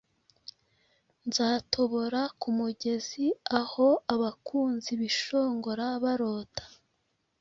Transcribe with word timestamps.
Nzatobora 1.27 2.21
kumugezi 2.41 3.25
Aho 3.59 3.87
abakunzi 4.13 4.91
bishongora 5.01 5.85
barota, 6.03 6.63